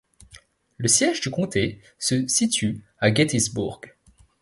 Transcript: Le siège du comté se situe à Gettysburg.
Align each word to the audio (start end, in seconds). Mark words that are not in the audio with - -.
Le 0.77 0.87
siège 0.87 1.21
du 1.21 1.29
comté 1.29 1.79
se 1.99 2.27
situe 2.27 2.83
à 2.97 3.13
Gettysburg. 3.13 3.81